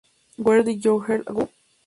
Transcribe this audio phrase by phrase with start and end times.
[0.37, 1.51] Where Did Your Heart Go?